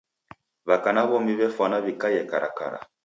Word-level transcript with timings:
W'aka 0.67 0.89
na 0.95 1.01
w'omi 1.09 1.33
w'efwana 1.39 1.77
w'ikaie 1.83 2.21
karakara. 2.29 2.79